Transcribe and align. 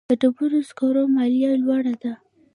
د 0.09 0.11
ډبرو 0.21 0.59
سکرو 0.69 1.03
مالیه 1.15 1.51
لوړه 1.63 1.95
ده 2.01 2.13